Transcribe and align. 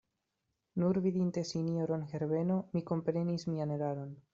Nur 0.83 0.99
vidinte 1.03 1.43
sinjoron 1.51 2.03
Herbeno, 2.15 2.59
mi 2.75 2.87
komprenis 2.93 3.51
mian 3.55 3.81
eraron. 3.81 4.15